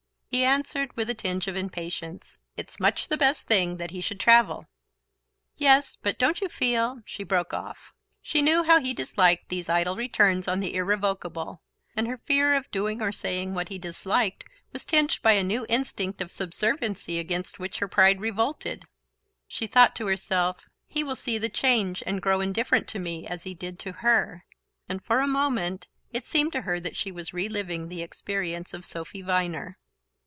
[0.33, 4.17] He answered, with a tinge of impatience: "It's much the best thing that he should
[4.21, 4.65] travel."
[5.57, 7.91] "Yes but don't you feel..." She broke off.
[8.21, 11.61] She knew how he disliked these idle returns on the irrevocable,
[11.97, 15.65] and her fear of doing or saying what he disliked was tinged by a new
[15.67, 18.85] instinct of subserviency against which her pride revolted.
[19.49, 23.43] She thought to herself: "He will see the change, and grow indifferent to me as
[23.43, 24.45] he did to HER..."
[24.87, 28.85] and for a moment it seemed to her that she was reliving the experience of
[28.85, 29.77] Sophy Viner.